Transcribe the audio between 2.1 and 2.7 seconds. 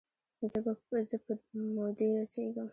رسیږم